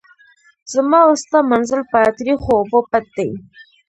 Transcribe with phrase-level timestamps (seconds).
[0.73, 3.29] زما او ستا منزل په تریخو اوبو پټ دی.